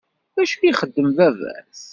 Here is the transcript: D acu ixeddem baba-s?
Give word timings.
D 0.35 0.37
acu 0.43 0.55
ixeddem 0.67 1.09
baba-s? 1.17 1.81